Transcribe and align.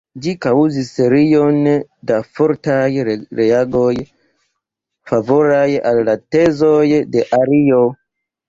Ĝi 0.25 0.31
kaŭzis 0.43 0.87
serion 0.99 1.67
da 2.11 2.17
fortaj 2.39 2.87
reagoj 3.41 3.93
favoraj 5.13 5.69
al 5.91 6.03
la 6.09 6.17
tezoj 6.37 6.83
de 7.17 7.27
Ario. 7.43 7.85